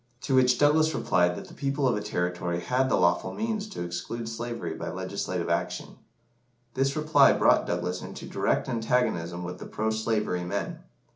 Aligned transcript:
To 0.21 0.33
which 0.33 0.57
Douglas 0.57 0.95
replied 0.95 1.35
that 1.35 1.47
the 1.47 1.53
people 1.53 1.87
of 1.87 1.95
a 1.95 2.01
territory 2.01 2.59
had 2.59 2.89
the 2.89 2.95
lawful 2.95 3.35
means 3.35 3.69
to 3.69 3.83
exclude 3.83 4.27
slavery 4.27 4.73
by 4.73 4.89
legislative 4.89 5.47
action. 5.47 5.97
This 6.73 6.95
reply 6.95 7.33
brought 7.33 7.67
Douglas 7.67 8.01
into 8.01 8.25
direct 8.25 8.67
antagonism 8.67 9.43
with 9.43 9.59
the 9.59 9.67
pro 9.67 9.91
slavery 9.91 10.43
men. 10.43 10.79